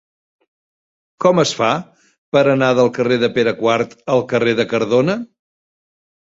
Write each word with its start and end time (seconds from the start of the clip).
Com 1.25 1.41
es 1.43 1.51
fa 1.59 1.69
per 2.35 2.43
anar 2.53 2.69
del 2.79 2.89
carrer 2.95 3.19
de 3.25 3.29
Pere 3.37 3.53
IV 3.61 3.87
al 4.15 4.25
carrer 4.33 4.57
de 4.63 4.67
Cardona? 4.73 5.19